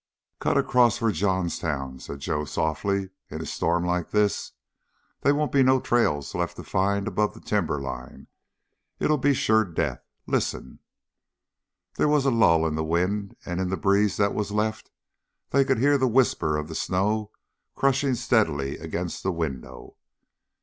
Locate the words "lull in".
12.31-12.73